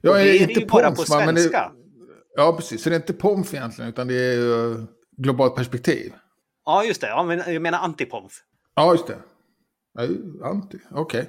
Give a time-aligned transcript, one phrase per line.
[0.00, 1.04] Ja, Och är det det är inte ju bara på?
[1.18, 1.72] Men det- svenska.
[2.36, 2.82] Ja, precis.
[2.82, 4.84] Så det är inte POMF egentligen, utan det är uh,
[5.16, 6.12] globalt perspektiv.
[6.64, 7.08] Ja, just det.
[7.08, 8.32] Ja, men jag menar antipomf.
[8.74, 9.16] Ja, just det.
[9.98, 10.04] Ja,
[10.48, 10.78] anti.
[10.90, 11.28] Okej.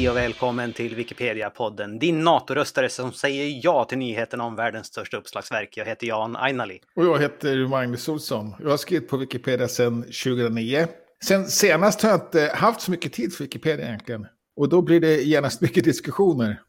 [0.00, 1.98] Hej och välkommen till Wikipedia-podden.
[1.98, 5.76] Din NATO-röstare som säger ja till nyheterna om världens största uppslagsverk.
[5.76, 6.80] Jag heter Jan Ainali.
[6.94, 8.54] Och jag heter Magnus Olsson.
[8.60, 10.86] Jag har skrivit på Wikipedia sedan 2009.
[11.24, 14.26] Sen senast har jag inte haft så mycket tid för Wikipedia egentligen.
[14.56, 16.60] Och då blir det genast mycket diskussioner.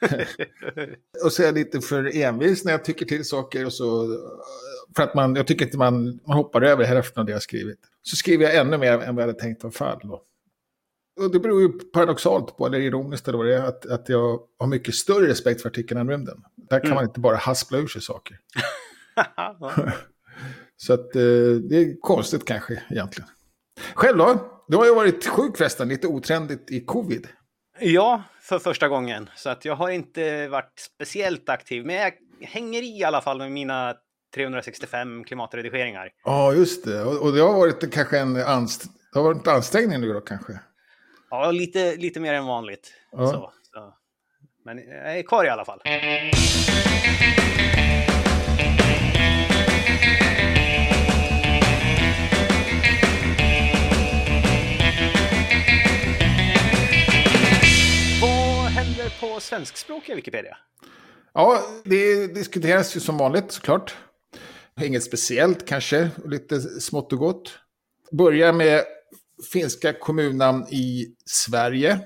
[1.24, 3.66] och så är jag lite för envis när jag tycker till saker.
[3.66, 4.18] Och så,
[4.96, 7.78] för att man, jag tycker inte man, man hoppar över hälften av det jag skrivit.
[8.02, 10.00] Så skriver jag ännu mer än vad jag hade tänkt vara fall.
[10.02, 10.22] Då.
[11.20, 14.40] Och det beror ju paradoxalt på, eller ironiskt eller vad det är, att, att jag
[14.58, 16.42] har mycket större respekt för artikeln än rymden.
[16.56, 16.94] Där kan Mm.
[16.94, 18.38] man inte bara haspla ur sig saker.
[20.76, 21.22] Så att eh,
[21.68, 23.30] det är konstigt kanske egentligen.
[23.94, 24.48] Själv då?
[24.68, 27.26] Du har ju varit sjuk förresten, lite otrendigt i covid.
[27.80, 29.30] ja, för första gången.
[29.36, 31.86] Så att jag har inte varit speciellt aktiv.
[31.86, 33.94] Men jag hänger i i alla fall med mina
[34.34, 36.08] 365 klimatredigeringar.
[36.24, 37.02] Ja, just det.
[37.02, 40.60] Och, och det har varit kanske en anst det har varit ansträngning nu då kanske.
[41.32, 42.92] Ja, lite, lite mer än vanligt.
[43.12, 43.26] Ja.
[43.26, 43.94] Så, så.
[44.64, 45.80] Men jag är kvar i alla fall.
[58.22, 60.56] Vad händer på svenskspråkiga Wikipedia?
[61.34, 63.96] Ja, det diskuteras ju som vanligt såklart.
[64.80, 67.58] Inget speciellt kanske, lite smått och gott.
[68.10, 68.84] Börjar med
[69.52, 72.00] finska kommunnamn i Sverige.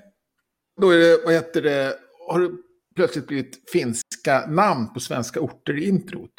[0.80, 1.98] Då är det, vad heter det,
[2.28, 2.50] har det
[2.96, 6.30] plötsligt blivit finska namn på svenska orter i introt.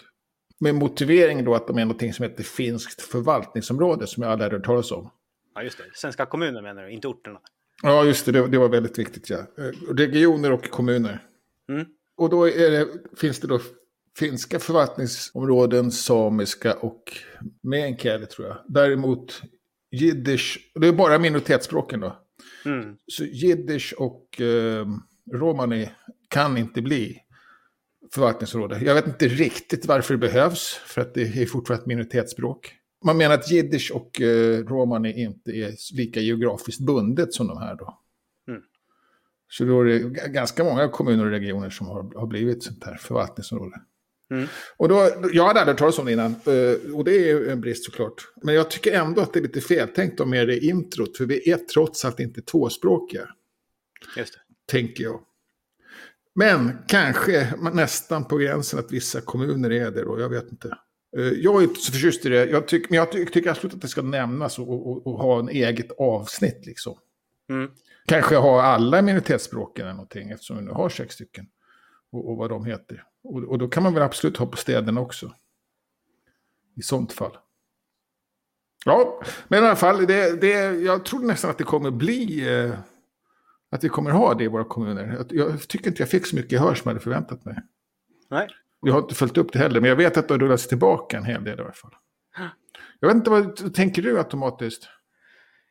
[0.59, 4.65] Med motivering då att de är någonting som heter finskt förvaltningsområde som jag aldrig hört
[4.65, 5.09] talas om.
[5.55, 5.83] Ja, just det.
[5.93, 7.39] Svenska kommuner menar du, inte orterna.
[7.83, 9.29] Ja, just det, det, det var väldigt viktigt.
[9.29, 9.37] Ja.
[9.37, 11.23] Eh, Regioner och kommuner.
[11.69, 11.85] Mm.
[12.17, 12.87] Och då det,
[13.17, 13.59] finns det då
[14.17, 17.03] finska förvaltningsområden, samiska och
[17.63, 18.57] meänkieli tror jag.
[18.67, 19.41] Däremot
[19.91, 22.19] jiddisch, det är bara minoritetsspråken då.
[22.65, 22.97] Mm.
[23.07, 24.87] Så jiddisch och eh,
[25.33, 25.89] romani
[26.27, 27.19] kan inte bli
[28.13, 28.79] förvaltningsområde.
[28.79, 32.73] Jag vet inte riktigt varför det behövs, för att det är fortfarande ett minoritetsspråk.
[33.05, 37.75] Man menar att jiddisch och eh, romani inte är lika geografiskt bundet som de här
[37.75, 37.99] då.
[38.47, 38.61] Mm.
[39.49, 39.99] Så då är det
[40.29, 43.81] ganska många kommuner och regioner som har, har blivit sånt här förvaltningsområde.
[44.31, 44.47] Mm.
[44.77, 44.95] Och då,
[45.33, 47.85] jag hade aldrig hört talas om det innan, eh, och det är ju en brist
[47.85, 48.27] såklart.
[48.43, 51.51] Men jag tycker ändå att det är lite feltänkt om med det introt, för vi
[51.51, 53.29] är trots allt inte tvåspråkiga,
[54.17, 54.39] Just det.
[54.71, 55.21] tänker jag.
[56.35, 60.77] Men kanske nästan på gränsen att vissa kommuner är det då, jag vet inte.
[61.17, 63.73] Eh, Jag är inte så förtjust i det, jag tycker, men jag ty- tycker absolut
[63.73, 66.97] att det ska nämnas och, och, och ha en eget avsnitt liksom.
[67.49, 67.71] Mm.
[68.05, 71.45] Kanske ha alla minoritetsspråken eller någonting, eftersom vi nu har sex stycken.
[72.11, 73.03] Och, och vad de heter.
[73.27, 75.33] Och, och då kan man väl absolut ha på städerna också.
[76.75, 77.37] I sånt fall.
[78.85, 82.49] Ja, men i alla fall, det, det, jag tror nästan att det kommer bli...
[82.55, 82.79] Eh,
[83.69, 85.25] att vi kommer ha det i våra kommuner.
[85.29, 87.55] Jag, tycker inte jag fick så mycket gehör som jag hade förväntat mig.
[88.29, 88.47] Nej.
[88.81, 91.17] Jag har inte följt upp det heller, men jag vet att det har rullats tillbaka
[91.17, 91.95] en hel del i alla fall.
[92.99, 94.89] Jag vet inte, vad tänker du automatiskt?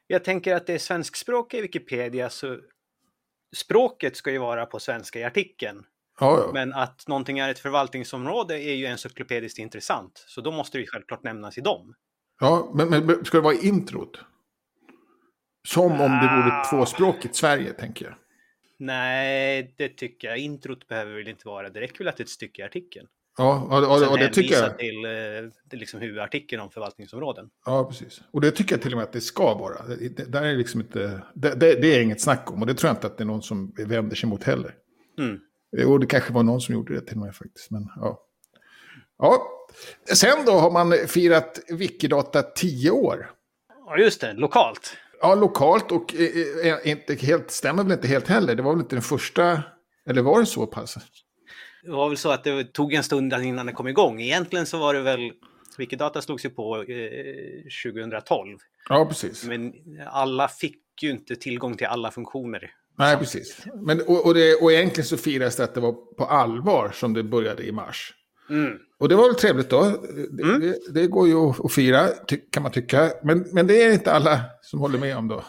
[0.06, 2.58] Jag tänker att det är svenskspråkiga Wikipedia så
[3.56, 5.84] språket ska ju vara på svenska i artikeln.
[6.20, 6.50] Ja, ja.
[6.52, 10.24] Men att någonting är ett förvaltningsområde är ju encyklopediskt intressant.
[10.28, 11.94] Så då måste det självklart nämnas i dem.
[12.40, 14.18] Ja, men, men ska det vara i introt?
[15.68, 16.64] Som om det vore Ah.
[16.70, 18.14] tvåspråkigt Sverige, tänker jag.
[18.78, 20.38] Nej, det tycker jag.
[20.38, 21.68] Introt behöver väl inte vara.
[21.70, 23.06] Det räcker väl att det är ett stycke i artikeln.
[23.38, 24.78] Ja, och, och, och det tycker jag.
[24.78, 27.48] till eh, liksom huvudartikeln om förvaltningsområden.
[27.66, 28.20] Ja, precis.
[28.30, 29.86] Och det tycker jag till och med att det ska vara.
[29.86, 32.60] Det, det, där är liksom inte, det, det, det är inget snack om.
[32.60, 34.74] Och det tror jag inte att det är någon som vänder sig mot heller.
[35.18, 35.38] Mm.
[35.86, 37.70] Och det kanske var någon som gjorde det till med faktiskt.
[37.70, 38.22] Men, ja.
[39.18, 39.42] Ja.
[40.14, 43.30] Sen då har man firat Wikidata 10 år.
[43.86, 44.32] Ja, just det.
[44.32, 44.96] Lokalt.
[45.20, 48.54] Ja, lokalt och eh, eh, inte helt, stämmer väl inte helt heller.
[48.54, 49.62] Det var väl inte den första,
[50.08, 50.98] eller var det så pass?
[51.82, 54.20] Det var väl så att det tog en stund innan det kom igång.
[54.20, 55.32] Egentligen så var det väl
[55.78, 58.58] Wikidata slogs ju på eh, 2012.
[58.88, 59.44] Ja, precis.
[59.44, 59.72] Men
[60.06, 62.70] alla fick ju inte tillgång till alla funktioner.
[62.98, 63.56] Nej, precis.
[63.82, 67.12] Men, och, och, det, och egentligen så firas det att det var på allvar som
[67.14, 68.14] det började i mars.
[68.50, 68.72] Mm.
[68.98, 69.82] Och det var väl trevligt då.
[70.30, 70.60] Det, Mm.
[70.60, 72.08] det, det går ju att fira,
[72.52, 73.12] kan man tycka.
[73.24, 75.44] Men, men det är inte alla som håller med om då.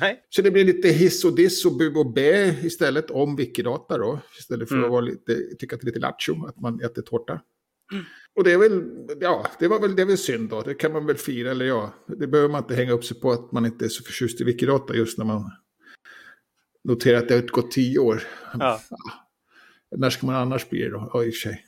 [0.00, 0.20] Nej.
[0.28, 4.20] Så det blir lite hiss och diss och bu och bä istället om Wikidata då.
[4.38, 4.84] Istället för Mm.
[4.84, 7.40] att vara lite, tycka att det är lite lattjo, att man äter tårta.
[8.36, 8.82] Och det är väl,
[9.20, 10.62] ja, det var väl, det är väl synd då.
[10.62, 11.94] Det kan man väl fira, eller ja.
[12.18, 14.44] Det behöver man inte hänga upp sig på att man inte är så förtjust i
[14.44, 15.50] Wikidata just när man
[16.84, 18.22] noterar att det har gått tio år.
[18.58, 18.80] Ja.
[19.96, 21.10] När ska man annars bli det då?
[21.12, 21.64] Ja, i och för sig.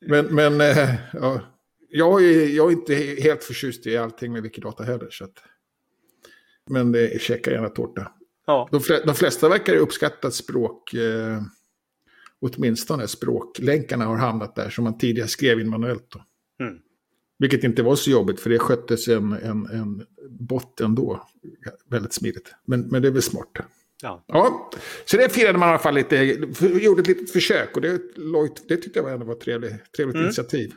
[0.00, 1.40] Men, men eh, ja,
[1.88, 5.08] jag, är, jag är inte helt förtjust i allting med Wikidata heller.
[5.10, 5.42] Så att,
[6.70, 8.12] men det käkar gärna tårta.
[8.46, 8.68] Ja.
[8.72, 11.42] De, de flesta verkar uppskatta att språk, eh,
[12.40, 16.10] åtminstone språklänkarna har hamnat där som man tidigare skrev in manuellt.
[16.10, 16.24] Då.
[16.64, 16.78] Mm.
[17.38, 21.28] Vilket inte var så jobbigt för det sköttes en, en, en bot ändå.
[21.90, 22.54] Väldigt smidigt.
[22.64, 23.58] Men, men det är väl smart.
[24.02, 24.24] Ja.
[24.26, 24.70] Ja,
[25.04, 26.16] så det firade man i alla fall lite,
[26.82, 28.00] gjorde ett litet försök och det,
[28.68, 30.24] det tyckte jag var ändå var ett trevligt, trevligt Mm.
[30.26, 30.72] initiativ.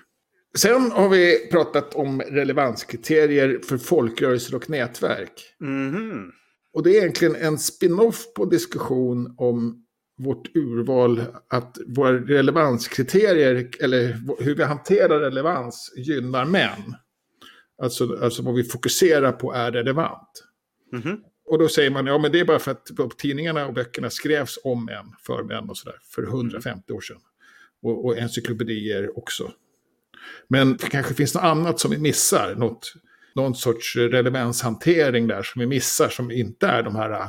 [0.58, 5.56] Sen har vi pratat om relevanskriterier för folkrörelser och nätverk.
[5.60, 6.32] Mhm.
[6.74, 9.86] Och det är egentligen en spin-off på diskussion om
[10.18, 16.96] vårt urval, att våra relevanskriterier, eller hur vi hanterar relevans, gynnar män.
[17.82, 20.44] Alltså, alltså vad vi fokuserar på är relevant.
[20.92, 21.18] Mhm.
[21.52, 24.60] Och då säger man, ja men det är bara för att tidningarna och böckerna skrevs
[24.64, 27.18] om män, för män och sådär, för 150 år sedan.
[27.82, 29.52] Och, och encyklopedier också.
[30.48, 32.94] Men det kanske finns något annat som vi missar, något,
[33.36, 37.28] någon sorts relevanshantering där som vi missar, som inte är de här äh,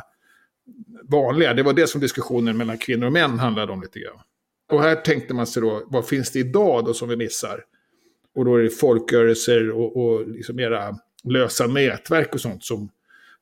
[1.09, 1.55] vanliga.
[1.55, 4.21] Det var det som diskussionen mellan kvinnor och män handlade om lite grann.
[4.71, 7.65] Och här tänkte man sig då, vad finns det idag då som vi missar?
[8.35, 12.91] Och då är det folkrörelser och, och liksom mera lösa nätverk och sånt som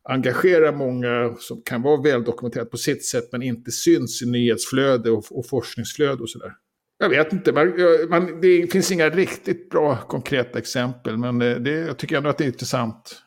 [0.02, 5.24] engagerar många, som kan vara väldokumenterat på sitt sätt men inte syns i nyhetsflöde och,
[5.38, 6.52] och forskningsflöde och sådär.
[6.98, 7.72] Jag vet inte, man,
[8.08, 12.38] man, det finns inga riktigt bra konkreta exempel men det, det, jag tycker ändå att
[12.38, 13.22] det är ett intressant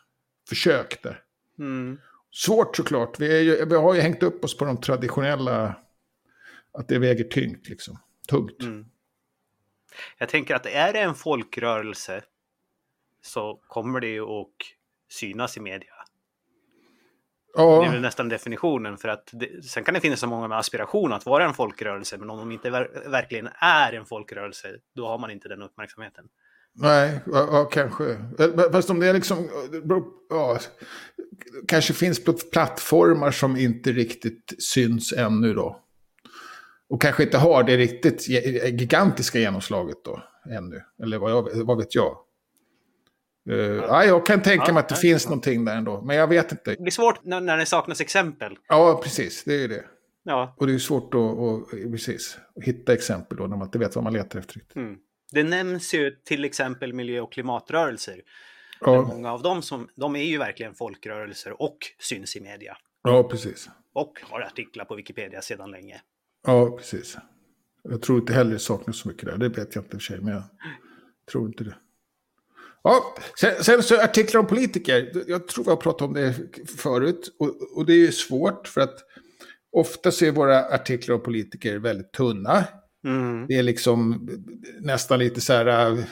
[0.50, 1.20] försök där.
[1.60, 1.98] Mm.
[2.32, 5.78] Svårt såklart, vi, ju, vi har ju hängt upp oss på de traditionella,
[6.74, 7.98] att det väger tyngt liksom.
[8.30, 8.62] Tungt.
[8.62, 8.86] Mm.
[10.18, 12.24] Jag tänker att är det en folkrörelse
[13.22, 14.48] så kommer det ju att
[15.10, 15.93] synas i media.
[17.56, 20.48] Det är Ja, väl nästan definitionen för att det, sen kan det finnas så många
[20.48, 24.68] med aspiration att vara en folkrörelse men om de inte ver verkligen är en folkrörelse
[24.96, 26.26] då har man inte den uppmärksamheten.
[26.74, 28.12] nej, ja, ja, kanske.
[28.40, 29.50] Eh, Fast om det är liksom,
[30.30, 30.60] ja,
[31.68, 32.22] kanske finns
[32.52, 35.80] plattformar som inte riktigt syns ännu då.
[36.90, 38.28] Och kanske inte har det riktigt
[38.80, 40.82] gigantiska genomslaget då, ännu.
[41.04, 42.18] Eller vad, jag, vad vet jag.
[43.50, 45.30] Uh, ja, jag kan tänka Ja, mig att det nej, finns ja.
[45.30, 46.72] någonting där ändå, men jag vet inte.
[46.76, 48.58] Det blir svårt när, när det saknas exempel.
[48.68, 49.84] Ja, precis, det är ju det.
[50.24, 53.80] Ja, Och det är svårt att, att, precis, att hitta exempel då när man inte
[53.80, 54.62] vet vad man letar efter.
[54.76, 54.96] mm.
[55.32, 58.22] Det nämns ju till exempel miljö och klimatrörelser.
[58.80, 62.78] Ja, Många av dem som, de är ju verkligen folkrörelser och syns i media.
[63.04, 63.70] ja, precis.
[63.94, 66.02] Och har artiklar på Wikipedia sedan länge.
[66.48, 67.18] Ja, precis.
[67.84, 69.38] Jag tror inte heller det saknas så mycket där.
[69.38, 70.44] Det vet jag inte i och för sig, men jag
[71.32, 71.76] tror inte det.
[72.84, 75.12] Ja, sen, sen så artiklar om politiker.
[75.28, 76.36] Jag tror vi har pratat om det
[76.78, 77.36] förut.
[77.40, 78.96] Och, och det är ju svårt för att
[79.72, 82.64] ofta så är våra artiklar om politiker väldigt tunna.
[83.06, 83.48] Mm.
[83.48, 84.30] Det är liksom
[84.80, 86.04] nästan lite så här äh,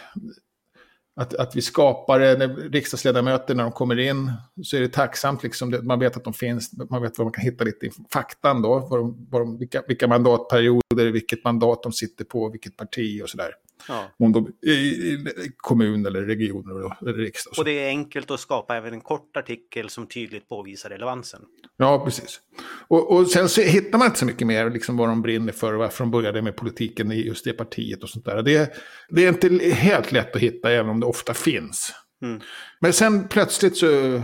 [1.15, 4.31] att, att vi skapar det, när riksdagsledamöter när de kommer in
[4.63, 7.43] så är det tacksamt, liksom, man vet att de finns, man vet vad man kan
[7.43, 12.25] hitta lite faktan då, vad de, vad de, vilka, vilka mandatperioder, vilket mandat de sitter
[12.25, 13.51] på, vilket parti och sådär.
[13.87, 14.11] Ja.
[14.19, 15.25] Om de i, i,
[15.57, 17.51] kommun eller regioner då, eller riksdag.
[17.51, 17.59] Och.
[17.59, 21.41] Och det är enkelt att skapa även en kort artikel som tydligt påvisar relevansen.
[21.77, 22.39] Ja, precis.
[22.87, 25.73] Och, och sen så hittar man inte så mycket mer liksom vad de brinner för
[25.73, 28.43] och varför de började med politiken i just det partiet och sånt där.
[28.43, 28.73] Det,
[29.09, 31.93] det är inte helt lätt att hitta även om det ofta finns.
[32.21, 32.41] Mm.
[32.79, 34.21] Men sen plötsligt så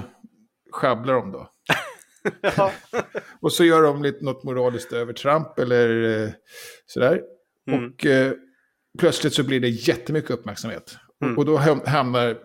[0.72, 1.50] sjabblar de då.
[2.42, 2.72] Ja.
[3.42, 6.30] Och så gör de lite något moraliskt övertramp eller eh,
[6.86, 7.22] sådär.
[7.68, 7.86] Mm.
[7.86, 8.34] Och eh,
[8.98, 10.98] plötsligt så blir det jättemycket uppmärksamhet.
[11.24, 11.38] Mm.
[11.38, 12.38] Och, då ham- hamnar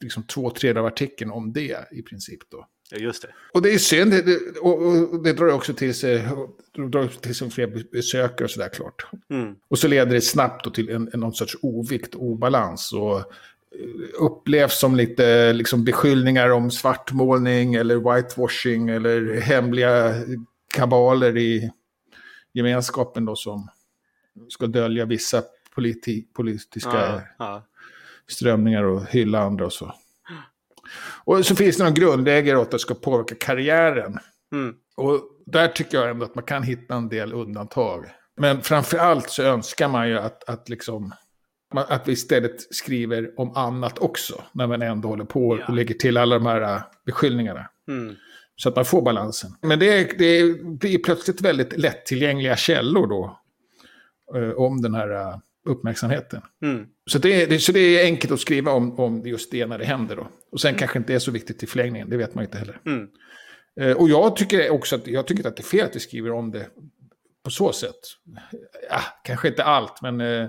[0.00, 2.66] liksom två tredjedelar av artikeln om det i princip då.
[2.90, 3.28] Ja, just det.
[3.52, 6.28] Och det är synd, det, och, och det drar också till sig,
[6.90, 9.06] drar till sig fler besökare och sådär klart.
[9.30, 9.54] Mm.
[9.68, 12.92] Och så leder det snabbt till en, en någon sorts ovikt obalans.
[12.92, 13.24] Och eh,
[14.20, 20.14] upplevs som lite liksom beskyllningar om svartmålning eller whitewashing eller hemliga
[20.74, 21.70] kabaler i
[22.52, 23.68] gemenskapen då som
[24.48, 25.42] ska dölja vissa
[25.78, 27.66] politi politiska Ja, ja.
[28.28, 29.94] strömningar och hylla andra och så.
[31.24, 34.18] Och så finns det någon grundläge åt att det ska påverka karriären.
[34.52, 34.74] Mm.
[34.96, 38.04] Och där tycker jag ändå att man kan hitta en del undantag.
[38.36, 41.12] Men framför allt så önskar man ju att, att liksom
[41.74, 45.74] Att vi istället skriver om annat också, när man ändå håller på och Ja.
[45.74, 47.68] lägger till alla de här äh, beskyllningarna.
[47.88, 48.14] Mm.
[48.56, 49.50] Så att man får balansen.
[49.62, 53.40] Men det, det blir plötsligt väldigt lättillgängliga källor då.
[54.38, 55.36] eh, Om den här äh,
[55.68, 56.42] uppmärksamheten.
[56.62, 56.86] Mm.
[57.10, 59.84] Så det, det, så det är enkelt att skriva om, om just det när det
[59.84, 60.28] händer då.
[60.52, 62.80] Och sen kanske inte är så viktigt i förlängningen, det vet man inte heller.
[62.86, 63.08] Mm.
[63.80, 66.32] Eh, och jag tycker också att, jag tycker att det är fel att vi skriver
[66.32, 66.68] om det
[67.44, 68.00] på så sätt.
[68.90, 70.48] Ja, kanske inte allt, men eh,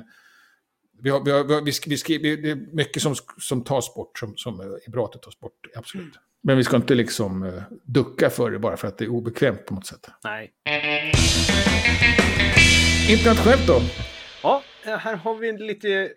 [1.01, 3.95] vi, har, vi, har, vi, vi, sk- vi skriver, det är mycket som, som tas
[3.95, 6.13] bort som, som är bra att det tas bort, absolut.
[6.43, 9.65] Men vi ska inte liksom eh, ducka för det bara för att det är obekvämt
[9.65, 10.09] på något sätt.
[10.23, 10.51] Nej.
[13.09, 13.81] Internationellt då?
[14.43, 14.63] Ja,
[14.97, 16.11] här har vi lite,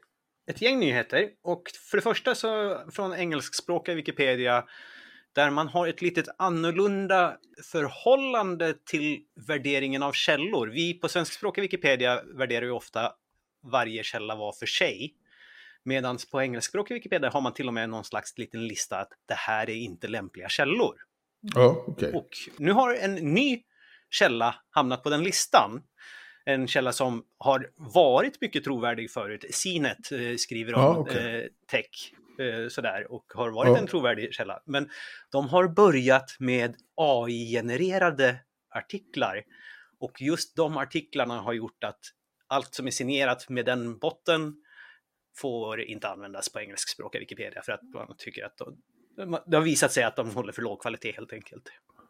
[0.47, 1.29] ett gäng nyheter.
[1.43, 4.64] Och för det första så från engelskspråkiga Wikipedia
[5.33, 7.37] där man har ett litet annorlunda
[7.73, 10.67] förhållande till värderingen av källor.
[10.67, 13.12] Vi på svenskspråkiga Wikipedia värderar ju ofta
[13.62, 15.14] varje källa var för sig.
[15.85, 19.35] Medan på engelskspråkiga Wikipedia har man till och med någon slags liten lista att det
[19.35, 20.95] här är inte lämpliga källor.
[21.41, 22.12] Ja, okej.
[22.12, 23.62] Och nu har en ny
[24.11, 25.83] källa hamnat på den listan.
[26.45, 29.45] En källa som har varit mycket trovärdig förut.
[29.51, 31.41] Sinet eh, skriver om Ja, okej.
[31.43, 33.79] eh, tech eh, sådär och har varit Ja.
[33.79, 34.63] en trovärdig källa.
[34.67, 34.91] Men
[35.33, 38.37] de har börjat med AI-genererade
[38.71, 39.43] artiklar.
[40.01, 42.01] Och just de artiklarna har gjort att
[42.47, 44.57] allt som är signerat med den botten
[45.37, 48.79] får inte användas på engelskspråkiga Wikipedia för att man tycker att de,
[49.47, 51.69] det har visat sig att de håller för låg kvalitet helt enkelt.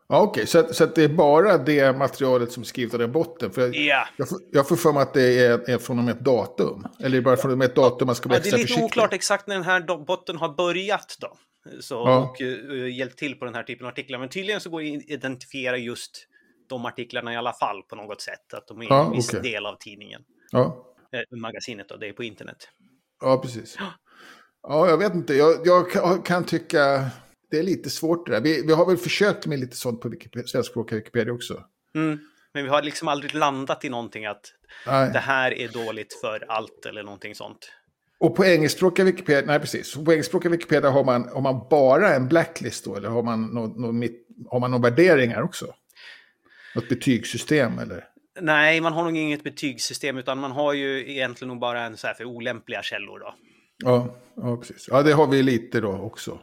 [0.09, 0.47] Ja, okej.
[0.47, 3.51] Så, att, så att det är bara det materialet som är skrivet av den botten?
[3.53, 6.15] För jag, Ja, jag, jag får för mig att det är, är från och med
[6.15, 6.87] ett datum.
[6.99, 8.55] Eller är det bara från och med ett datum man ska vara ja det är
[8.55, 8.85] extra lite försiktig?
[8.85, 11.37] oklart exakt när den här botten har börjat då.
[11.81, 12.19] Så, Ja.
[12.31, 14.19] Och uh, hjälpt till på den här typen av artiklar.
[14.19, 16.27] Men tydligen så går det att identifiera just
[16.69, 18.55] de artiklarna i alla fall på något sätt.
[18.55, 19.53] Att de är Ja, en viss okej.
[19.53, 20.23] del av tidningen.
[20.51, 20.87] Ja.
[21.13, 22.69] Eh, magasinet då, det är på internet.
[23.21, 23.77] Ja, precis.
[24.63, 25.35] Ja, jag vet inte.
[25.35, 27.07] Jag, jag kan tycka
[27.53, 28.41] det är lite svårt det där.
[28.41, 31.65] Vi, vi har väl försökt med lite sånt på Wikipedia, svenskspråkiga Wikipedia också.
[31.95, 32.19] Mm.
[32.55, 34.53] Men vi har liksom aldrig landat i någonting att
[34.87, 35.11] Nej.
[35.13, 37.73] det här är dåligt för allt eller någonting sånt.
[38.19, 39.95] Och på engelskspråkiga Wikipedia, nej precis.
[39.95, 42.97] På engelskspråkiga Wikipedia har man, har man bara en blacklist då?
[42.97, 44.09] Eller har man någon, någon,
[44.51, 45.67] har man några värderingar också?
[46.75, 48.05] Något betygssystem eller?
[48.41, 52.07] Nej, man har nog inget betygssystem utan man har ju egentligen nog bara en så
[52.07, 53.35] här för olämpliga källor då.
[53.85, 54.89] Ja, ja, precis.
[54.91, 56.39] Ja, det har vi lite då också.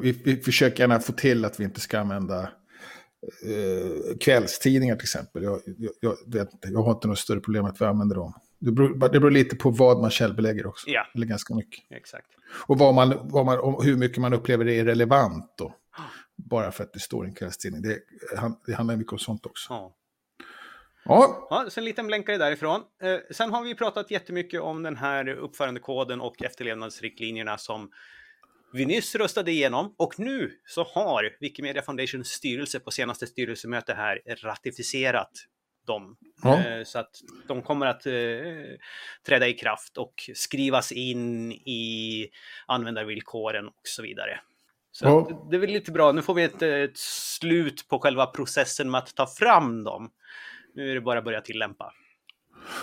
[0.00, 5.42] Vi, vi försöker gärna få till att vi inte ska använda eh, kvällstidningar till exempel.
[5.42, 5.60] Jag,
[6.00, 8.34] jag, jag, jag har inte något större problem att vi använder dem.
[8.58, 10.90] Det beror, det beror lite på vad man källbelägger också.
[10.90, 11.06] Ja.
[11.14, 11.84] Eller ganska mycket.
[11.90, 12.26] Exakt.
[12.66, 15.74] Och vad man, vad man, hur mycket man upplever det är relevant då.
[16.36, 17.82] Bara för att det står i en kvällstidning.
[17.82, 17.98] Det,
[18.66, 19.72] det handlar mycket om sånt också.
[19.72, 19.96] Ja.
[21.04, 22.80] Ja, Ja, så en liten blänkare därifrån.
[23.02, 27.90] Eh, sen har vi pratat jättemycket om den här uppförandekoden och efterlevnadsriktlinjerna som
[28.74, 29.94] vi nyss röstade igenom.
[29.98, 35.30] Och nu så har Wikimedia Foundations styrelse på senaste styrelsemöte här ratificerat
[35.86, 36.16] dem.
[36.42, 36.58] Ja.
[36.64, 37.10] Eh, så att
[37.48, 38.12] de kommer att eh,
[39.26, 42.28] träda i kraft och skrivas in i
[42.66, 44.40] användarvillkoren och så vidare.
[44.92, 45.46] Så Ja.
[45.50, 46.12] det är väl lite bra.
[46.12, 50.10] Nu får vi ett, ett slut på själva processen med att ta fram dem.
[50.74, 51.92] Nu är det bara att börja tillämpa.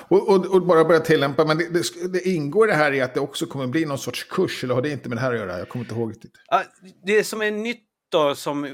[0.08, 1.46] Och, och, och bara börja tillämpa.
[1.46, 4.24] Men det, det, det ingår det här i att det också kommer bli någon sorts
[4.24, 4.64] kurs.
[4.64, 5.60] Eller har det inte med det här att göra?
[5.60, 6.34] Jag kommer inte ihåg riktigt.
[7.06, 8.68] Det som är nytt då, som,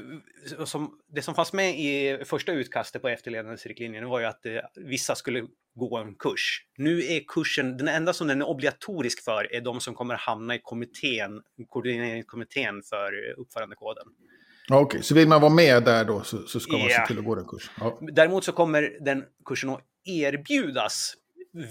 [0.64, 5.14] som, det som fanns med i första utkastet på efterlevnadsriktlinjerna var ju att eh, vissa
[5.14, 6.62] skulle gå en kurs.
[6.76, 10.54] Nu är kursen, den enda som den är obligatorisk för är de som kommer hamna
[10.54, 14.04] i kommittén, koordineringskommittén för uppförandekoden.
[14.70, 17.00] Okej, så vill man vara med där då så, så ska man Ja.
[17.00, 17.74] se till att gå den kursen.
[17.80, 17.98] Ja.
[18.12, 21.14] Däremot så kommer den kursen att erbjudas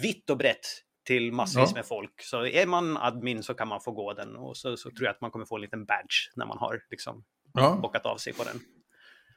[0.02, 0.66] vitt och brett
[1.08, 2.22] till massvis med folk.
[2.22, 5.12] Så är man admin så kan man få gå den och så, så tror jag
[5.12, 7.24] att man kommer få en liten badge när man har liksom
[7.54, 8.60] Ja, bockat av sig på den.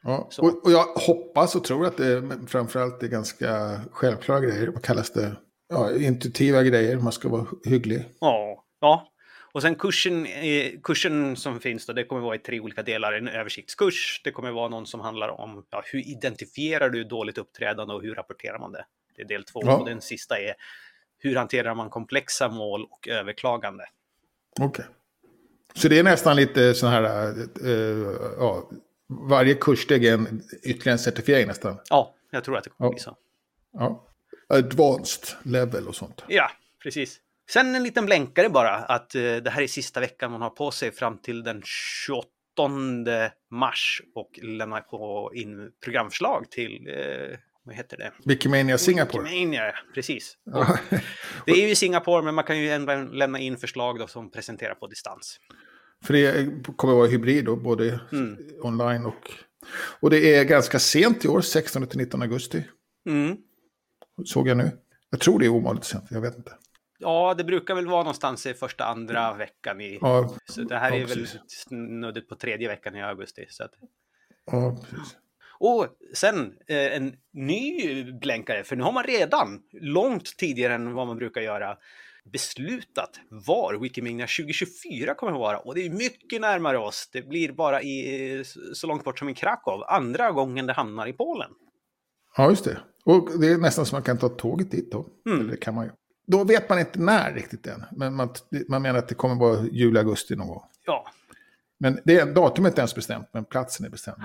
[0.02, 0.31] ja.
[0.38, 4.67] Och, och jag hoppas och tror att det framförallt är ganska självklara grejer.
[4.69, 5.37] Vad kallas det?
[5.69, 6.97] Ja, intuitiva grejer.
[6.97, 8.05] Man ska vara hygglig.
[8.21, 9.09] Ja, ja.
[9.52, 13.12] Och sen kursen, eh, kursen som finns då, det kommer vara i tre olika delar.
[13.12, 17.95] En översiktskurs, det kommer vara någon som handlar om ja, hur identifierar du dåligt uppträdande
[17.95, 18.85] och hur rapporterar man det?
[19.17, 19.61] Det är del två.
[19.64, 19.76] Ja.
[19.76, 20.55] Och den sista är
[21.19, 23.85] hur hanterar man komplexa mål och överklagande?
[24.61, 24.85] Okej.
[25.75, 27.05] Så det är nästan lite så här,
[27.64, 28.71] eh, ja,
[29.28, 31.78] varje kurssteg är en, ytterligare en certifiering nästan.
[31.90, 32.93] Ja, jag tror att det kommer Ja.
[32.95, 33.17] bli så.
[33.73, 34.05] Ja.
[34.49, 36.25] Advanced level och sånt.
[36.28, 36.50] Ja,
[36.83, 37.21] precis.
[37.52, 40.71] Sen en liten blänkare bara, att eh, det här är sista veckan man har på
[40.71, 42.23] sig fram till den 28
[43.50, 48.12] mars och lämna på in programförslag till eh, vad heter det?
[48.25, 49.23] Wikimania Singapore.
[49.23, 50.37] Wikimania, precis.
[51.47, 54.75] Det är ju Singapore, men man kan ju ändå lämna in förslag då som presenterar
[54.75, 55.40] på distans.
[56.05, 56.33] För det
[56.76, 58.37] kommer att vara hybrid då, både Mm.
[58.62, 59.31] online och...
[60.00, 62.64] Och det är ganska sent i år, 16 till 19 augusti.
[63.09, 63.37] Mm.
[64.25, 64.71] Såg jag nu.
[65.11, 66.52] Jag tror det är ovanligt sent, jag vet inte.
[66.99, 69.99] Ja, det brukar väl vara någonstans i första, andra veckan i...
[70.00, 73.47] Ja, Så det här Ja, är väl snuddet på tredje veckan i augusti.
[73.49, 73.73] Så att...
[74.50, 75.17] ja precis.
[75.61, 81.07] Och sen eh, en ny blänkare, för nu har man redan, långt tidigare än vad
[81.07, 81.76] man brukar göra,
[82.33, 85.59] beslutat var Wikimania 2024 kommer att vara.
[85.59, 87.09] Och det är mycket närmare oss.
[87.12, 89.85] Det blir bara i, så långt bort som i Krakow.
[89.88, 91.50] Andra gången det hamnar i Polen.
[92.37, 92.78] Ja, just det.
[93.05, 95.07] Och det är nästan så man kan ta tåget dit då.
[95.26, 95.40] Mm.
[95.40, 95.90] Eller det kan man ju.
[96.30, 97.85] Då vet man inte när riktigt än.
[97.92, 98.28] Men man,
[98.68, 100.62] man menar att det kommer vara juli, augusti någon gång.
[100.87, 101.06] Ja,
[101.78, 104.23] Men det datumet är inte ens bestämt, men platsen är bestämd.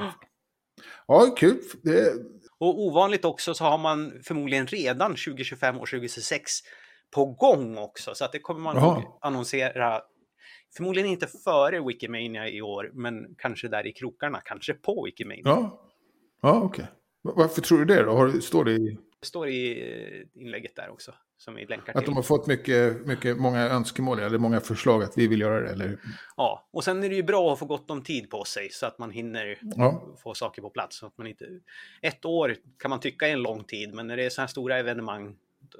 [1.07, 1.57] Ja, kul.
[1.81, 2.13] Det,
[2.57, 6.51] och ovanligt också så har man förmodligen redan 2025 och 2026
[7.15, 8.15] på gång också.
[8.15, 10.01] Så att det kommer man nog annonsera
[10.75, 15.41] Förmodligen inte före Wikimania i år, men kanske där i krokarna, kanske på Wikimania.
[15.45, 15.81] ja,
[16.41, 16.85] ja okej.
[17.21, 18.11] Va- Varför tror du det då?
[18.11, 19.81] Har, står det i, Det står i
[20.33, 22.05] eh, inlägget där också, som vi länkar att till.
[22.05, 25.69] de har fått mycket, mycket, många önskemål eller många förslag att vi vill göra det?
[25.69, 25.99] Eller?
[26.37, 28.85] Ja, och sen är det ju bra att få gott om tid på sig så
[28.85, 30.97] att man hinner Ja, få saker på plats.
[30.97, 31.45] Så att man inte...
[32.01, 34.47] Ett år kan man tycka är en lång tid, men när det är så här
[34.47, 35.35] stora evenemang,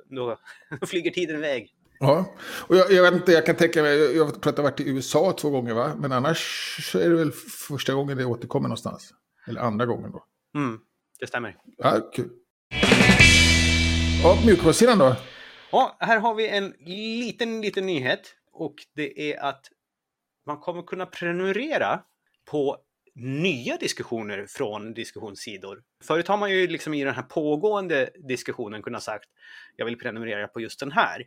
[0.10, 0.38] då,
[0.86, 1.74] flyger tiden iväg.
[2.00, 2.25] ja.
[2.67, 4.79] Och jag, jag vet inte, jag kan tänka mig, jag tror att jag har varit
[4.79, 5.91] i USA två gånger va?
[5.98, 7.32] Men annars är det väl
[7.67, 9.13] första gången det återkommer någonstans.
[9.48, 10.24] Eller andra gången då.
[10.60, 10.79] Mm,
[11.20, 11.55] det stämmer.
[11.77, 12.29] Ja, kul.
[14.24, 15.15] Ja, mjukvarusidan då?
[15.74, 16.74] Ja, här har vi en
[17.20, 19.65] liten, liten nyhet och det är att
[20.46, 22.00] man kommer kunna prenumerera
[22.51, 22.77] på
[23.15, 25.84] nya diskussioner från diskussionssidor.
[26.03, 29.30] Förut har man ju liksom i den här pågående diskussionen kunnat sagt
[29.75, 31.24] jag vill prenumerera på just den här.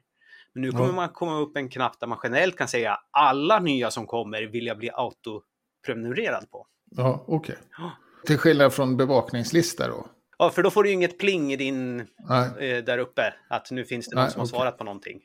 [0.53, 0.93] Men nu kommer Ja.
[0.93, 4.67] man komma upp en knapp där man generellt kan säga alla nya som kommer vill
[4.67, 6.67] jag bli autoprenumererad på.
[6.91, 7.59] Ja, okej.
[7.79, 7.93] Ja.
[8.27, 10.07] Till skillnad från bevakningslista då?
[10.39, 13.85] Ja, för då får du ju inget pling i din eh, där uppe att nu
[13.85, 14.51] finns det någon Nej, som har okej.
[14.59, 15.21] svarat på någonting.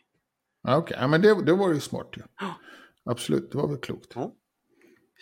[0.64, 0.98] ja, okej.
[1.00, 2.22] Ja, men det, det var ju smart ju.
[3.06, 4.12] Absolut, det var väl klokt.
[4.16, 4.36] Ja.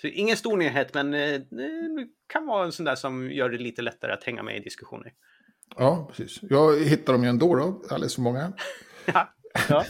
[0.02, 3.58] Så ingen stor nyhet, men eh, det kan vara en sån där som gör det
[3.58, 5.13] lite lättare att hänga med i diskussioner.
[5.78, 6.39] Ja, precis.
[6.41, 8.54] Jag hittar dem ju ändå då, alldeles för många.
[9.13, 9.34] Ja.
[9.69, 9.86] ja.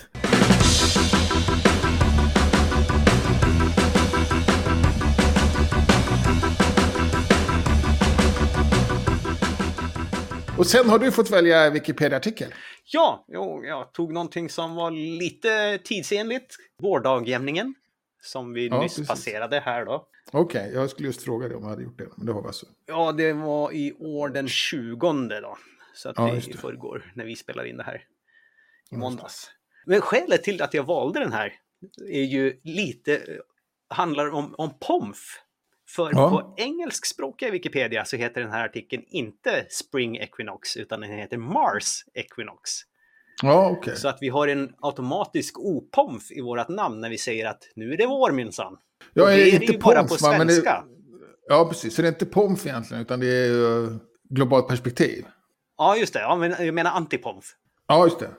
[10.59, 12.53] Och sen har du fått välja Wikipedia-artikel.
[12.85, 16.55] Ja, jo, jag tog någonting som var lite tidsenligt.
[16.81, 17.75] Vårdagjämningen,
[18.21, 19.07] som vi Ja, nyss precis.
[19.07, 20.07] passerade här då.
[20.31, 22.07] Okej, jag skulle just fråga dig om jag hade gjort det.
[22.17, 22.65] Men det har vi alltså.
[22.85, 25.57] Ja, det var i år den 20 då.
[25.93, 28.03] Så att Ja, det är i förrgår när vi spelar in det här.
[28.91, 29.51] I måndags.
[29.85, 31.53] Men skälet till att jag valde den här
[32.07, 33.21] är ju lite, eh,
[33.89, 35.17] handlar om, om POMF.
[35.95, 36.29] För Ja.
[36.29, 42.03] på engelskspråkiga Wikipedia så heter den här artikeln inte Spring Equinox utan den heter Mars
[42.13, 42.71] Equinox.
[43.41, 43.95] Ja, okej.
[43.95, 47.93] Så att vi har en automatisk opomf i vårt namn när vi säger att nu
[47.93, 48.77] är det vår minsann.
[49.13, 50.21] Ja, är det det är det inte ju bara på POMF?
[50.37, 50.83] Men det- svenska.
[51.47, 51.95] Ja, precis.
[51.95, 53.97] Så det är inte POMF egentligen, utan det är ju
[54.29, 55.25] globalt perspektiv.
[55.77, 56.19] Ja, just det.
[56.19, 57.45] Ja, men jag menar antipomf.
[57.87, 58.29] Ja, just det.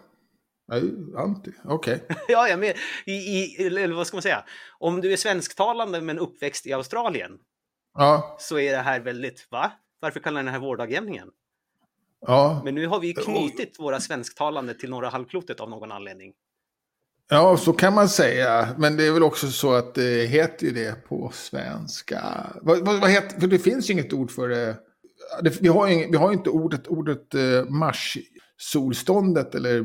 [0.71, 0.77] Ja,
[1.23, 2.07] anti, okej.
[2.29, 4.45] Ja, jag med, i, i, eller vad ska man säga?
[4.79, 7.39] Om du är svensktalande men uppväxt i Australien
[7.95, 9.73] Ja, så är det här väldigt, va?
[10.01, 11.29] Varför kallar ni den här vårdagjämningen?
[12.27, 12.63] ja.
[12.65, 16.33] Men nu har vi knutit våra svensktalande till norra halvklotet av någon anledning.
[17.29, 18.69] Ja, så kan man säga.
[18.79, 22.47] Men det är väl också så att det heter ju det på svenska.
[22.63, 24.77] Vad, vad, vad heter, för det finns ju inget ord för det.
[25.43, 28.19] Det vi, har ju, vi har inte ordet, ordet eh, mars,
[28.57, 29.85] solståndet eller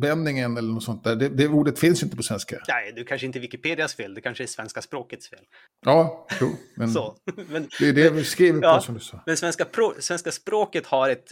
[0.00, 1.16] vändningen eller något sånt där.
[1.16, 2.62] Det, det ordet finns inte på svenska.
[2.68, 5.44] Nej, det kanske inte är Wikipedias fel, det kanske är svenska språkets fel.
[5.84, 7.16] Ja, jo, men Så.
[7.48, 8.80] Men, det är det vi skriver på Ja.
[8.80, 9.22] som du sa.
[9.26, 11.26] men svenska, pro, svenska språket har ett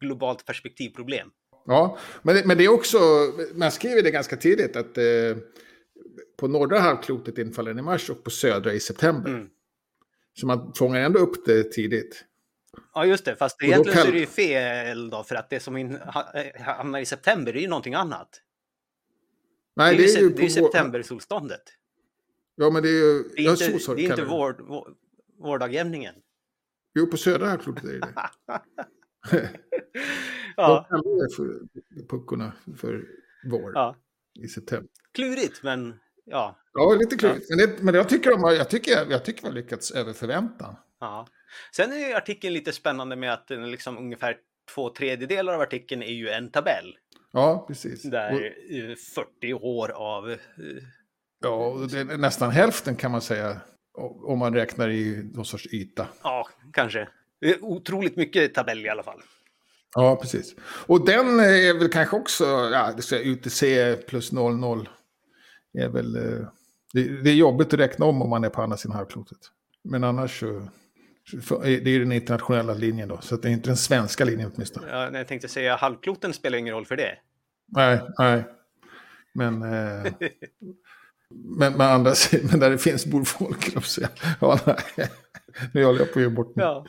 [0.00, 1.28] globalt perspektivproblem.
[1.66, 2.98] Ja, men, det- men det är också,
[3.54, 5.04] man skriver det ganska tidigt att eh,
[6.38, 9.30] på norra halvklotet infaller den i mars och på södra i september.
[9.30, 9.46] Mm.
[10.40, 12.24] Så man fångar ändå upp det tidigt.
[12.94, 13.36] Ja, just det.
[13.36, 15.94] Fast egentligen så kall- är det ju fel då, för att det som in,
[16.34, 18.42] eh, hamnar i september är ju någonting annat.
[19.76, 21.62] Nej, det är ju, se- det är ju septembersolståndet.
[22.56, 23.22] Ja, men det är ju...
[23.22, 24.94] Det är ja, inte, så, så det är inte vår, vår,
[25.38, 26.14] vårdagjämningen.
[26.94, 29.50] Jo, på södra halvklotet är det det.
[30.56, 31.60] Ja, De kallar det för
[32.08, 33.04] puckorna för
[33.50, 33.96] vår ja.
[34.40, 34.88] i september.
[35.12, 36.58] Klurigt, men ja.
[36.72, 37.46] Ja, lite klurigt.
[37.50, 40.12] Men, det, men jag tycker de har, jag tycker, jag tycker vi har lyckats över
[40.12, 40.76] förväntan.
[41.00, 41.26] Ja.
[41.76, 44.36] Sen är ju artikeln lite spännande med att liksom ungefär
[44.74, 46.96] två tredjedelar av artikeln är ju en tabell.
[47.32, 48.02] Ja, precis.
[48.02, 48.40] Där Och,
[48.74, 50.30] eh, 40 år av...
[50.30, 50.36] eh,
[51.42, 53.60] ja, det är nästan hälften kan man säga.
[54.24, 56.08] Om man räknar i någon sorts yta.
[56.22, 57.08] Ja, kanske.
[57.40, 59.22] Det är Otroligt mycket tabell i alla fall.
[59.94, 60.54] Ja, precis.
[60.86, 64.88] Och den är väl kanske också, ja, det ska UTC plus 00.
[65.78, 66.46] Är väl, eh,
[66.92, 69.38] det, är jobbigt att räkna om om man är på andra sidan halvklotet.
[69.84, 70.68] Men annars så,
[71.62, 73.20] det är den internationella linjen då.
[73.20, 74.86] Så det är inte den svenska linjen åtminstone.
[74.90, 77.18] Ja, jag tänkte säga halvkloten spelar ingen roll för det.
[77.66, 78.44] Nej, nej.
[79.34, 80.12] Men, eh,
[81.58, 83.74] men, men, andra, sidan- men där det finns bor folk,
[84.40, 85.08] ja, nej.
[85.74, 86.64] Nu håller jag på att ge bort mig.
[86.66, 86.86] Ja.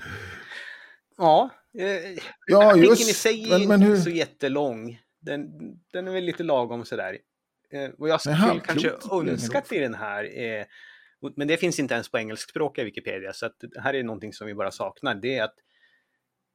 [1.18, 1.50] Ja,
[1.80, 3.10] eh, Ja, just.
[3.10, 5.00] i sig är Men- men inte så jättelång.
[5.22, 5.50] Den,
[5.94, 7.18] den är väl lite lagom sådär.
[7.72, 8.92] Eh, vad jag skulle kanske
[9.32, 10.66] önskat i den här är,
[11.36, 14.54] men det finns inte ens på engelskspråkiga Wikipedia, så det här är någonting som vi
[14.56, 15.16] bara saknar.
[15.16, 15.56] Det är att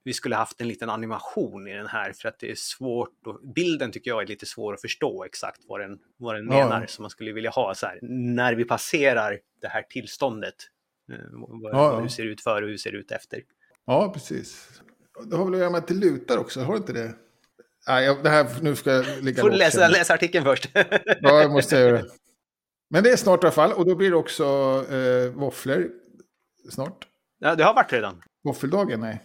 [0.05, 3.27] vi skulle haft en liten animation i den här för att det är svårt.
[3.27, 6.51] Och, bilden tycker jag är lite svår att förstå exakt vad den, vad den Ja.
[6.53, 6.87] menar.
[6.89, 7.99] Så man skulle vilja ha så här,
[8.37, 10.55] när vi passerar det här tillståndet.
[11.13, 12.05] eh, Vad, Ja, vad ja.
[12.05, 13.43] det ser ut före och hur det ser ut efter.
[13.87, 14.69] Ja, precis.
[15.31, 17.15] Det har väl att göra med att det lutar också, har det inte det?
[17.89, 20.69] Nej, det här, nu ska jag ligga Får läsa, läsa artikeln först.
[21.21, 22.09] Ja, jag måste göra det.
[22.91, 24.45] Men det är snart i alla fall, och då blir det också
[24.91, 25.91] eh, våfflor
[26.71, 27.07] snart.
[27.39, 28.23] ja, det har varit redan.
[28.45, 29.21] Våffeldagen, nej.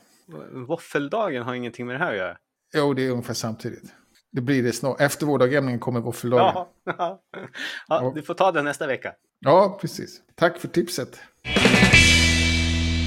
[0.68, 2.38] Våffeldagen har ingenting med det här att göra.
[2.76, 3.94] Jo, det är ungefär samtidigt.
[4.32, 5.02] Det blir det snart.
[5.02, 6.66] Efter vårdagjämningen kommer våffeldagen.
[6.86, 7.22] Ja,
[7.88, 8.12] Ja.
[8.16, 9.14] du får ta den nästa vecka.
[9.40, 10.22] Ja, precis.
[10.36, 11.20] Tack för tipset.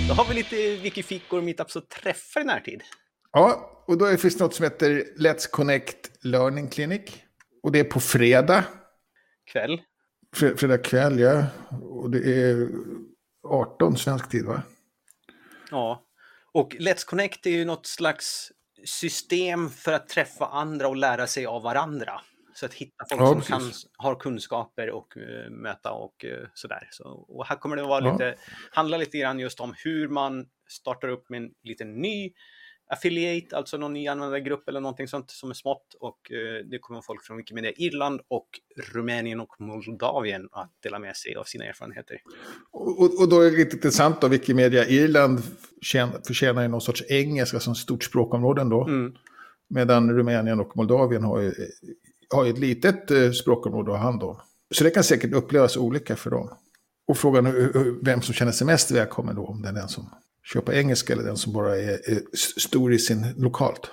[0.09, 2.83] Då har vi lite wikifikor och meetups att träffa i närtid.
[3.33, 7.01] Ja, och då finns det något som heter Let's Connect Learning Clinic.
[7.63, 8.65] Och det är på fredag.
[9.53, 9.81] Kväll.
[10.37, 11.47] Fre- Fredag kväll, ja.
[11.83, 12.19] Och det
[12.51, 12.69] är
[13.49, 14.63] 18 svensk tid, va?
[15.71, 16.05] Ja.
[16.53, 18.53] Och Let's Connect är ju något slags
[18.85, 22.21] system för att träffa andra och lära sig av varandra.
[22.55, 26.89] Så att hitta folk Ja, som kan, har kunskaper och eh, möta och eh, sådär.
[26.91, 28.13] Så, och här kommer det vara Ja.
[28.13, 28.35] lite,
[28.71, 32.33] handla lite grann just om hur man startar upp med en liten ny
[32.93, 35.95] affiliate, alltså någon ny användargrupp eller någonting sånt som är smått.
[36.01, 38.49] Och eh, det kommer folk från Wikimedia Irland och
[38.93, 42.17] Rumänien och Moldavien att dela med sig av sina erfarenheter.
[42.71, 45.41] Och, och- då är det lite intressant då, Wikimedia Irland
[45.83, 48.85] tjän- förtjänar ju någon sorts engelska som stort språkområden då.
[48.87, 49.13] Mm.
[49.69, 51.53] Medan Rumänien och Moldavien har ju,
[52.35, 54.41] har ju ett litet eh, språkområde att ha hand om.
[54.75, 56.49] Så det kan säkert upplevas olika för dem.
[57.09, 60.11] Och frågan är vem som känner sig mest välkommen då, om det är den som
[60.43, 63.91] kör på engelska eller den som bara är, är stor i sin lokalt.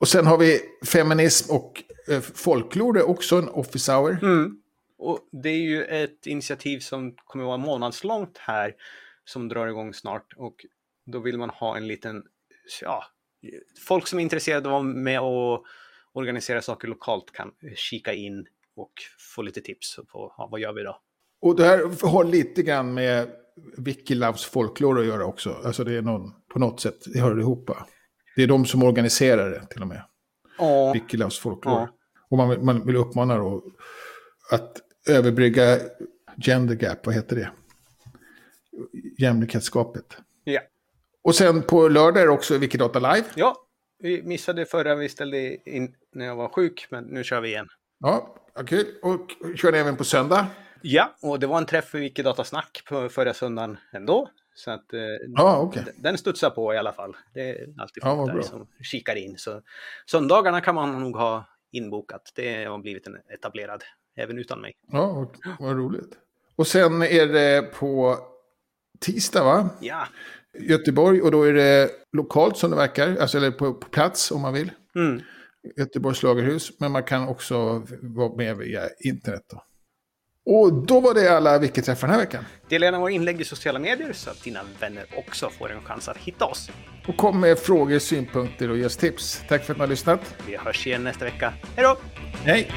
[0.00, 4.18] Och sen har vi feminism och eh, folklore, också en office hour.
[4.22, 4.56] Mm.
[4.98, 8.74] Och det är ju ett initiativ som kommer att vara månadslångt här
[9.24, 10.66] som drar igång snart och
[11.06, 12.22] då vill man ha en liten,
[12.82, 13.04] ja,
[13.86, 15.64] folk som är intresserade av att vara med och
[16.12, 18.92] organisera saker lokalt kan kika in och
[19.34, 21.00] få lite tips på ja, vad gör vi då?
[21.42, 23.30] Och det här har lite grann med
[23.78, 25.56] Wikiloves folklore att göra också.
[25.64, 27.70] Alltså det är någon, på något sätt, det hör ihop.
[28.36, 30.02] Det är de som organiserar det till och med.
[30.58, 31.74] Ja, Wikiloves folklore.
[31.76, 31.88] Ja.
[32.30, 33.64] Och man, vill- man vill uppmana då
[34.50, 34.76] att
[35.08, 35.78] överbrygga
[36.44, 37.50] gender gap, vad heter det?
[39.18, 40.16] Jämlikhetsskapet.
[40.44, 40.60] ja.
[41.22, 43.26] Och sen på lördag är det också Wikidata Live.
[43.34, 43.56] ja,
[43.98, 47.66] vi missade förra vi ställde in när jag var sjuk, men nu kör vi igen.
[48.00, 48.86] Ja, ja, kul.
[49.02, 50.46] Och kör ni även på söndag?
[50.82, 54.28] Ja, och det var en träff för Wikidata-snack på förra söndagen ändå.
[54.54, 55.82] Så att eh, okej.
[55.86, 57.16] d- den studsar på i alla fall.
[57.34, 58.42] Det är alltid folk vad där bra.
[58.42, 59.38] som kikar in.
[59.38, 59.62] Så
[60.10, 62.32] söndagarna kan man nog ha inbokat.
[62.34, 63.84] Det har blivit en etablerad,
[64.16, 64.72] även utan mig.
[64.92, 66.12] Ja, och, vad roligt.
[66.56, 68.18] Och sen är det på
[69.00, 69.68] tisdag, va?
[69.80, 70.06] Ja,
[70.58, 74.40] Göteborg och då är det lokalt som det verkar, alltså eller på, på plats om
[74.40, 74.70] man vill.
[74.94, 75.20] mm.
[75.76, 79.42] Göteborgs lagerhus, men man kan också vara med via internet.
[79.50, 79.62] Då.
[80.46, 82.44] Och då var det alla Wiki-träffar den här veckan.
[82.68, 86.08] dela gärna våra inlägg i sociala medier så att dina vänner också får en chans
[86.08, 86.70] att hitta oss.
[87.08, 89.42] Och kom med frågor, synpunkter och ge oss tips.
[89.48, 90.34] Tack för att ni har lyssnat.
[90.46, 91.52] Vi hörs igen nästa vecka.
[91.76, 91.96] Hej då!
[92.44, 92.72] Hej!